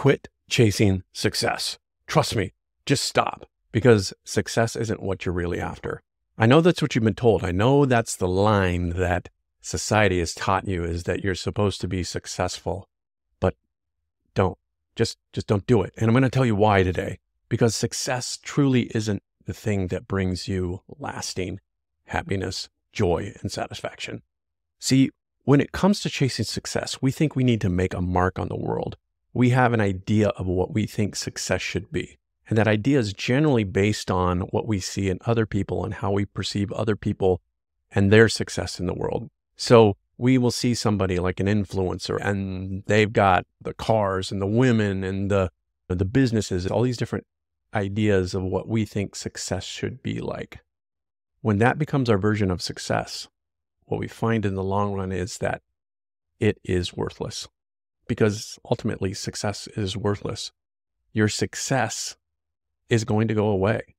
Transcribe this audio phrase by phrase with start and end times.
[0.00, 1.76] quit chasing success.
[2.06, 2.54] Trust me,
[2.86, 6.00] just stop because success isn't what you're really after.
[6.38, 7.44] I know that's what you've been told.
[7.44, 9.28] I know that's the line that
[9.60, 12.88] society has taught you is that you're supposed to be successful,
[13.40, 13.56] but
[14.32, 14.56] don't
[14.96, 15.92] just, just don't do it.
[15.98, 17.18] And I'm going to tell you why today,
[17.50, 21.60] because success truly isn't the thing that brings you lasting
[22.06, 24.22] happiness, joy, and satisfaction.
[24.78, 25.10] See,
[25.44, 28.48] when it comes to chasing success, we think we need to make a mark on
[28.48, 28.96] the world.
[29.32, 32.18] We have an idea of what we think success should be.
[32.48, 36.10] And that idea is generally based on what we see in other people and how
[36.10, 37.40] we perceive other people
[37.92, 39.30] and their success in the world.
[39.56, 44.46] So we will see somebody like an influencer and they've got the cars and the
[44.46, 45.50] women and the
[45.88, 47.26] the businesses, all these different
[47.74, 50.60] ideas of what we think success should be like.
[51.40, 53.26] When that becomes our version of success,
[53.86, 55.62] what we find in the long run is that
[56.38, 57.48] it is worthless
[58.10, 60.50] because ultimately success is worthless.
[61.12, 62.16] Your success
[62.88, 63.94] is going to go away.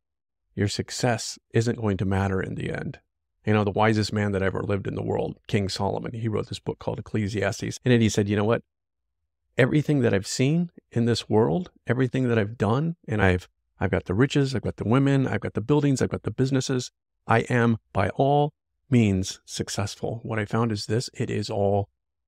[0.54, 3.00] Your success isn't going to matter in the end.
[3.46, 6.50] You know, the wisest man that ever lived in the world, King Solomon, he wrote
[6.50, 7.80] this book called Ecclesiastes.
[7.86, 8.64] And then he said, you know what?
[9.58, 13.48] Everything that I've seen in this world, everything that I've done, and I've
[13.80, 16.32] I've got the riches, I've got the women, I've got the buildings, I've got the
[16.32, 16.92] businesses.
[17.28, 18.52] I am by all
[18.90, 20.20] means successful.
[20.24, 21.88] What I found is this it is all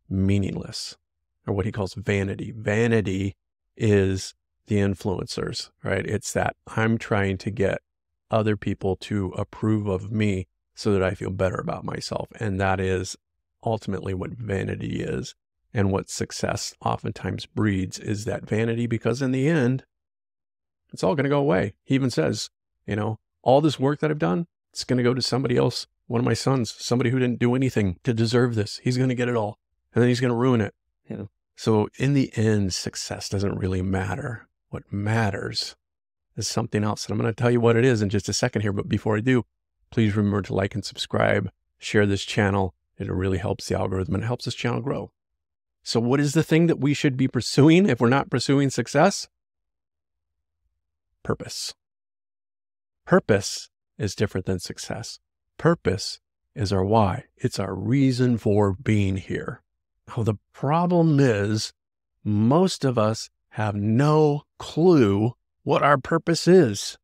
[0.10, 0.96] meaningless,
[1.46, 2.54] or what he calls vanity.
[2.56, 3.36] Vanity
[3.76, 4.34] is
[4.68, 6.06] the influencers, right?
[6.06, 7.80] It's that I'm trying to get
[8.32, 12.30] other people to approve of me so that I feel better about myself.
[12.40, 13.16] And that is
[13.64, 15.36] ultimately what vanity is.
[15.74, 19.86] And what success oftentimes breeds is that vanity because in the end,
[20.92, 21.74] it's all going to go away.
[21.84, 22.50] He even says,
[22.86, 25.88] you know, all this work that I've done, it's going to go to somebody else,
[26.06, 28.80] one of my sons, somebody who didn't do anything to deserve this.
[28.84, 29.58] He's going to get it all
[29.94, 30.74] and then he's going to ruin it.
[31.10, 31.30] Know?
[31.56, 34.48] So in the end, success doesn't really matter.
[34.70, 35.76] What matters
[36.36, 37.06] is something else.
[37.06, 38.74] And I'm going to tell you what it is in just a second here.
[38.74, 39.46] But before I do,
[39.92, 42.74] please remember to like and subscribe, share this channel.
[42.98, 45.12] It really helps the algorithm and it helps this channel grow.
[45.84, 49.28] So what is the thing that we should be pursuing if we're not pursuing success?
[51.24, 51.74] Purpose.
[53.06, 55.20] Purpose is different than success.
[55.58, 56.20] Purpose
[56.56, 57.26] is our why.
[57.36, 59.63] It's our reason for being here.
[60.18, 61.74] The problem is
[62.24, 66.98] most of us have no clue what our purpose is.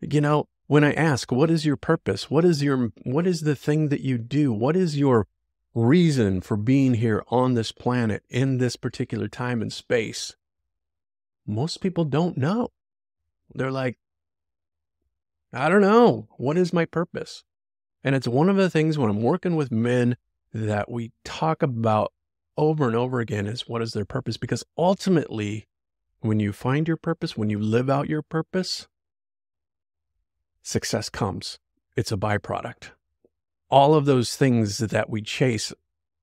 [0.00, 2.30] You know, when I ask, what is your purpose?
[2.30, 4.52] What is your, what is the thing that you do?
[4.52, 5.26] What is your
[5.74, 10.34] reason for being here on this planet in this particular time and space?
[11.46, 12.70] Most people don't know.
[13.54, 13.98] They're like,
[15.52, 16.28] I don't know.
[16.36, 17.44] What is my purpose?
[18.02, 20.16] And it's one of the things when I'm working with men
[20.52, 22.12] that we talk about
[22.56, 24.36] over and over again is what is their purpose?
[24.36, 25.66] Because ultimately,
[26.20, 28.88] when you find your purpose, when you live out your purpose,
[30.62, 31.58] success comes.
[31.96, 32.90] It's a byproduct.
[33.70, 35.72] All of those things that we chase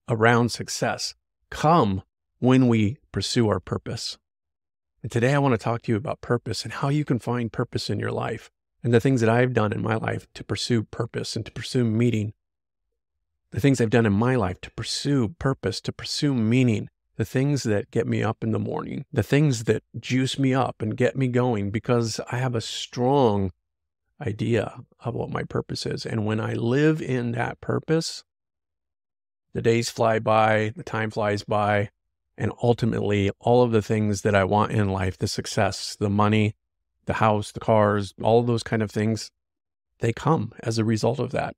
[0.10, 1.16] around success
[1.50, 2.04] come
[2.40, 4.18] when we pursue our purpose.
[5.02, 7.52] And today I want to talk to you about purpose and how you can find
[7.52, 8.50] purpose in your life
[8.84, 11.84] and the things that I've done in my life to pursue purpose and to pursue
[11.84, 12.34] meaning.
[13.54, 17.62] The things I've done in my life to pursue purpose, to pursue meaning, the things
[17.64, 21.16] that get me up in the morning, the things that juice me up and get
[21.16, 23.52] me going because I have a strong
[24.20, 26.04] idea of what my purpose is.
[26.04, 28.24] And when I live in that purpose,
[29.54, 31.92] the days fly by, the time flies by,
[32.36, 36.56] and ultimately, all of the things that I want in life the success, the money,
[37.06, 39.30] the house, the cars, all those kind of things
[40.00, 41.56] they come as a result of that.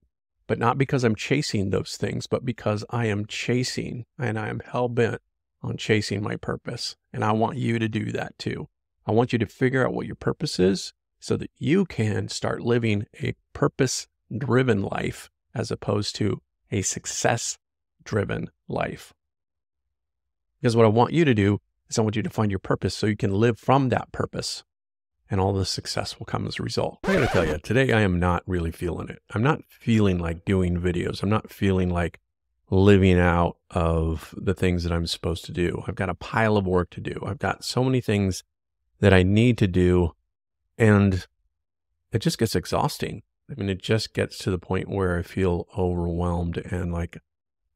[0.47, 4.59] But not because I'm chasing those things, but because I am chasing and I am
[4.59, 5.21] hell bent
[5.61, 6.95] on chasing my purpose.
[7.11, 8.67] And I want you to do that too.
[9.07, 12.61] I want you to figure out what your purpose is so that you can start
[12.61, 16.41] living a purpose driven life as opposed to
[16.71, 17.57] a success
[18.03, 19.13] driven life.
[20.61, 22.95] Because what I want you to do is I want you to find your purpose
[22.95, 24.63] so you can live from that purpose
[25.29, 26.99] and all the success will come as a result.
[27.03, 29.21] I gotta tell you, today I am not really feeling it.
[29.33, 31.23] I'm not feeling like doing videos.
[31.23, 32.19] I'm not feeling like
[32.69, 35.83] living out of the things that I'm supposed to do.
[35.87, 37.23] I've got a pile of work to do.
[37.25, 38.43] I've got so many things
[38.99, 40.13] that I need to do
[40.77, 41.25] and
[42.11, 43.23] it just gets exhausting.
[43.49, 47.17] I mean, it just gets to the point where I feel overwhelmed and like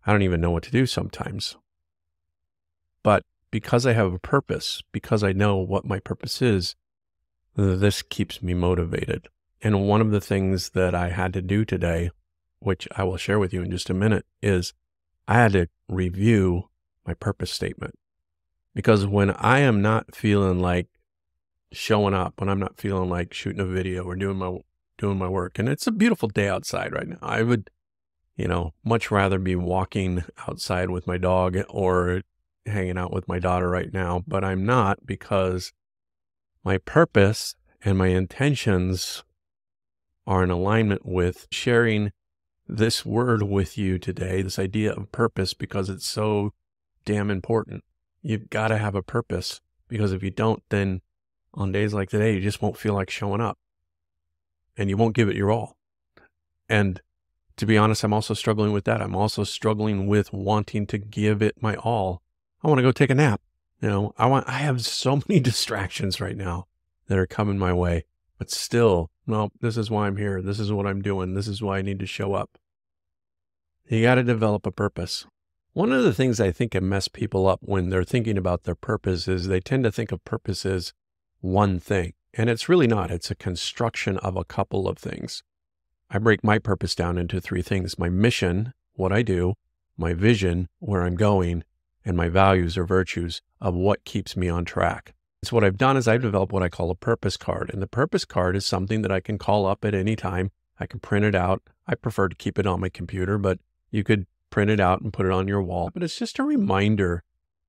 [0.05, 1.55] I don't even know what to do sometimes.
[3.03, 6.75] But because I have a purpose, because I know what my purpose is,
[7.59, 9.27] this keeps me motivated.
[9.61, 12.11] And one of the things that I had to do today,
[12.59, 14.73] which I will share with you in just a minute, is
[15.27, 16.69] I had to review
[17.05, 17.95] my purpose statement
[18.73, 20.87] Because when I am not feeling like
[21.71, 24.59] showing up, when I'm not feeling like shooting a video or doing my
[24.97, 27.69] doing my work, and it's a beautiful day outside right now, I would,
[28.35, 32.21] you know, much rather be walking outside with my dog or
[32.65, 35.73] hanging out with my daughter right now, but I'm not because
[36.63, 39.23] my purpose and my intentions
[40.27, 42.11] are in alignment with sharing
[42.67, 46.53] this word with you today, this idea of purpose, because it's so
[47.05, 47.83] damn important.
[48.21, 51.01] You've got to have a purpose because if you don't, then
[51.53, 53.57] on days like today, you just won't feel like showing up
[54.77, 55.77] and you won't give it your all.
[56.67, 57.01] And
[57.57, 59.01] to be honest, I'm also struggling with that.
[59.01, 62.21] I'm also struggling with wanting to give it my all.
[62.63, 63.41] I want to go take a nap.
[63.81, 66.67] You know, I want, I have so many distractions right now
[67.07, 68.05] that are coming my way,
[68.37, 70.41] but still, no, this is why I'm here.
[70.41, 71.33] This is what I'm doing.
[71.33, 72.57] This is why I need to show up.
[73.87, 75.25] You got to develop a purpose.
[75.73, 78.75] One of the things I think can mess people up when they're thinking about their
[78.75, 80.93] purpose is they tend to think of purpose as
[81.41, 82.13] one thing.
[82.33, 83.11] And it's really not.
[83.11, 85.43] It's a construction of a couple of things.
[86.09, 89.53] I break my purpose down into three things my mission, what I do,
[89.97, 91.63] my vision, where I'm going,
[92.05, 95.13] and my values or virtues of what keeps me on track.
[95.43, 97.69] So, what I've done is I've developed what I call a purpose card.
[97.71, 100.51] And the purpose card is something that I can call up at any time.
[100.79, 101.61] I can print it out.
[101.87, 103.59] I prefer to keep it on my computer, but
[103.91, 105.91] you could print it out and put it on your wall.
[105.93, 107.23] But it's just a reminder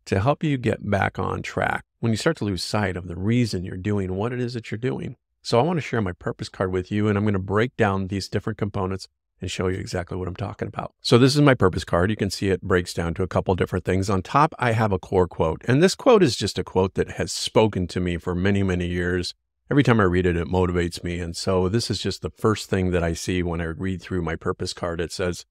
[0.06, 3.16] to help you get back on track when you start to lose sight of the
[3.16, 5.16] reason you're doing what it is that you're doing.
[5.42, 7.76] So I want to share my purpose card with you, and I'm going to break
[7.76, 9.08] down these different components
[9.40, 10.92] and show you exactly what I'm talking about.
[11.00, 12.10] So this is my purpose card.
[12.10, 14.10] You can see it breaks down to a couple different things.
[14.10, 17.12] On top, I have a core quote, and this quote is just a quote that
[17.12, 19.34] has spoken to me for many, many years.
[19.70, 21.20] Every time I read it, it motivates me.
[21.20, 24.22] And so this is just the first thing that I see when I read through
[24.22, 25.00] my purpose card.
[25.00, 25.46] It says,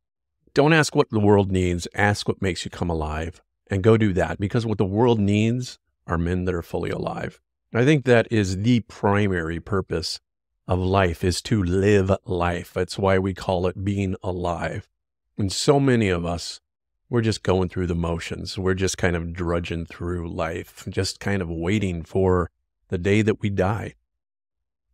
[0.53, 4.13] don't ask what the world needs, ask what makes you come alive and go do
[4.13, 7.39] that because what the world needs are men that are fully alive.
[7.73, 10.19] I think that is the primary purpose
[10.69, 12.71] of life is to live life.
[12.73, 14.87] That's why we call it being alive.
[15.35, 16.61] And so many of us,
[17.09, 18.55] we're just going through the motions.
[18.55, 22.51] We're just kind of drudging through life, just kind of waiting for
[22.89, 23.95] the day that we die.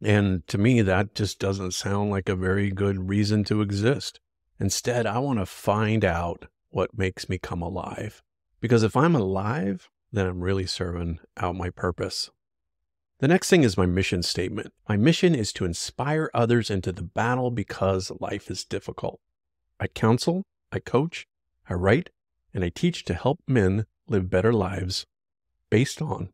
[0.01, 4.21] And to me, that just doesn't sound like a very good reason to exist.
[4.57, 8.23] Instead, I want to find out what makes me come alive.
[8.61, 12.29] Because if I'm alive, then I'm really serving out my purpose.
[13.19, 14.73] The next thing is my mission statement.
[14.89, 19.21] My mission is to inspire others into the battle because life is difficult.
[19.79, 21.25] I counsel, I coach,
[21.69, 22.09] I write,
[22.53, 25.05] and I teach to help men live better lives
[25.69, 26.29] based on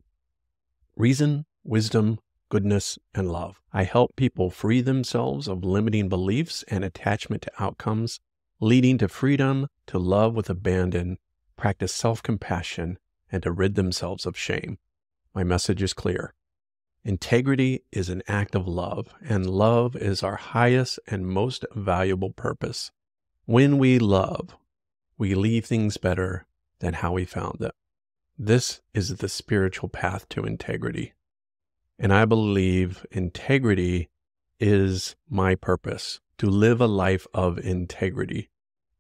[0.96, 2.20] reason, wisdom,
[2.50, 3.62] goodness, and love.
[3.72, 8.20] I help people free themselves of limiting beliefs and attachment to outcomes,
[8.60, 11.20] leading to freedom to love with abandon,
[11.56, 12.98] practice self compassion,
[13.32, 14.80] and to rid themselves of shame.
[15.36, 16.34] My message is clear.
[17.04, 22.92] Integrity is an act of love, and love is our highest and most valuable purpose.
[23.46, 24.56] When we love,
[25.18, 26.46] we leave things better
[26.80, 27.72] than how we found them.
[28.38, 31.14] This is the spiritual path to integrity.
[31.98, 34.10] And I believe integrity
[34.60, 38.50] is my purpose to live a life of integrity.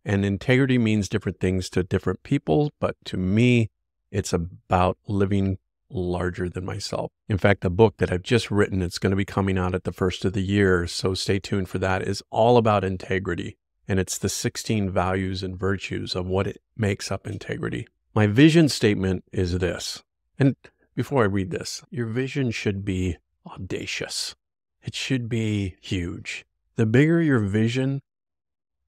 [0.03, 3.69] And integrity means different things to different people, but to me,
[4.11, 5.59] it's about living
[5.91, 7.11] larger than myself.
[7.27, 9.83] In fact, the book that I've just written, it's going to be coming out at
[9.83, 10.87] the first of the year.
[10.87, 13.57] So stay tuned for that, is all about integrity.
[13.87, 17.87] And it's the 16 values and virtues of what it makes up integrity.
[18.13, 20.03] My vision statement is this.
[20.37, 20.55] And
[20.95, 24.35] before I read this, your vision should be audacious.
[24.83, 26.45] It should be huge.
[26.75, 28.01] The bigger your vision,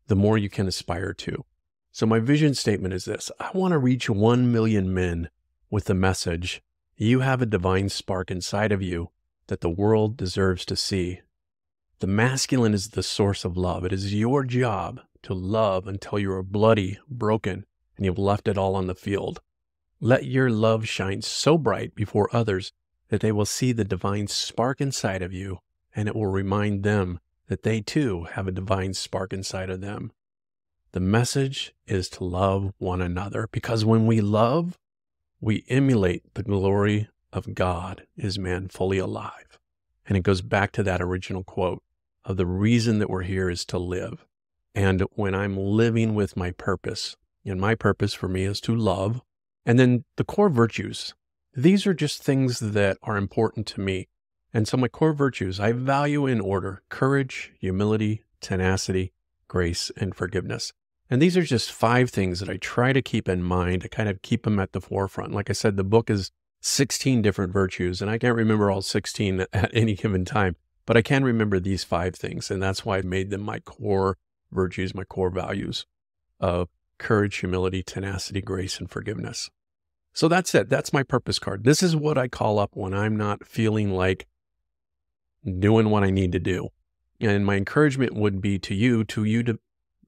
[0.07, 1.45] the more you can aspire to.
[1.91, 5.29] So, my vision statement is this I want to reach 1 million men
[5.69, 6.61] with the message
[6.95, 9.09] you have a divine spark inside of you
[9.47, 11.21] that the world deserves to see.
[11.99, 13.83] The masculine is the source of love.
[13.85, 17.65] It is your job to love until you are bloody, broken,
[17.97, 19.41] and you've left it all on the field.
[19.99, 22.73] Let your love shine so bright before others
[23.07, 25.59] that they will see the divine spark inside of you,
[25.95, 30.11] and it will remind them that they too have a divine spark inside of them.
[30.91, 34.77] The message is to love one another because when we love,
[35.43, 39.59] we emulate the glory of God is man fully alive.
[40.07, 41.83] And it goes back to that original quote
[42.23, 44.25] of the reason that we're here is to live.
[44.73, 49.21] And when I'm living with my purpose, and my purpose for me is to love,
[49.65, 51.13] and then the core virtues,
[51.53, 54.07] these are just things that are important to me.
[54.53, 59.11] And so my core virtues, I value in order courage, humility, tenacity,
[59.49, 60.71] grace, and forgiveness.
[61.09, 64.09] And these are just five things that I try to keep in mind to kind
[64.09, 65.33] of keep them at the forefront.
[65.33, 66.31] Like I said, the book is
[66.61, 68.01] 16 different virtues.
[68.01, 70.55] And I can't remember all 16 at any given time,
[70.85, 72.49] but I can remember these five things.
[72.49, 74.17] And that's why I made them my core
[74.51, 75.85] virtues, my core values
[76.39, 79.49] of courage, humility, tenacity, grace, and forgiveness.
[80.13, 80.69] So that's it.
[80.69, 81.63] That's my purpose card.
[81.63, 84.27] This is what I call up when I'm not feeling like
[85.59, 86.69] doing what I need to do.
[87.19, 89.59] And my encouragement would be to you, to you to,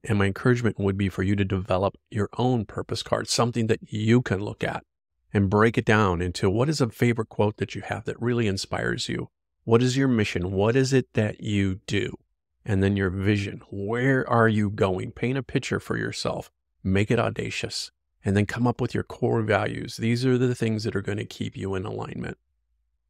[0.08, 3.80] and my encouragement would be for you to develop your own purpose card, something that
[3.92, 4.84] you can look at
[5.32, 8.46] and break it down into what is a favorite quote that you have that really
[8.46, 9.28] inspires you?
[9.64, 10.52] What is your mission?
[10.52, 12.16] What is it that you do?
[12.64, 13.62] And then your vision.
[13.70, 15.12] Where are you going?
[15.12, 16.50] Paint a picture for yourself,
[16.82, 17.90] make it audacious,
[18.24, 19.96] and then come up with your core values.
[19.96, 22.38] These are the things that are going to keep you in alignment.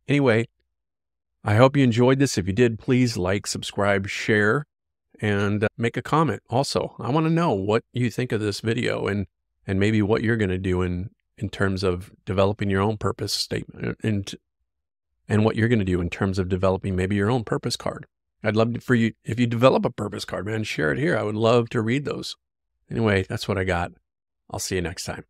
[0.08, 0.48] Anyway,
[1.44, 2.36] I hope you enjoyed this.
[2.36, 4.66] If you did, please like, subscribe, share,
[5.20, 6.42] and uh, make a comment.
[6.50, 9.26] Also, I want to know what you think of this video and
[9.66, 13.32] and maybe what you're going to do in in terms of developing your own purpose
[13.32, 14.34] statement uh, and
[15.28, 18.06] and what you're going to do in terms of developing maybe your own purpose card.
[18.44, 21.16] I'd love to, for you if you develop a purpose card, man, share it here.
[21.16, 22.36] I would love to read those.
[22.90, 23.92] Anyway, that's what I got.
[24.50, 25.24] I'll see you next time.